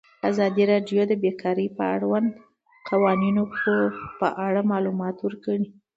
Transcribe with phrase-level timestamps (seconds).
[0.29, 2.37] ازادي راډیو د بیکاري د اړونده
[2.89, 3.43] قوانینو
[4.19, 5.65] په اړه معلومات ورکړي.